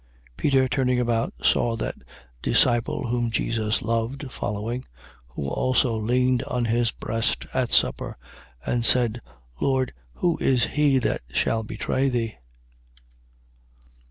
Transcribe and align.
21:20. 0.31 0.37
Peter 0.37 0.67
turning 0.67 0.99
about, 0.99 1.31
saw 1.45 1.75
that 1.75 1.93
disciple 2.41 3.05
whom 3.09 3.29
Jesus 3.29 3.83
loved 3.83 4.31
following, 4.31 4.83
who 5.27 5.47
also 5.47 5.95
leaned 5.95 6.41
on 6.45 6.65
his 6.65 6.89
breast 6.89 7.45
at 7.53 7.69
supper 7.71 8.17
and 8.65 8.83
said: 8.83 9.21
Lord, 9.59 9.93
who 10.15 10.39
is 10.41 10.63
he 10.73 10.97
that 10.97 11.21
shall 11.31 11.61
betray 11.61 12.09
thee? 12.09 12.33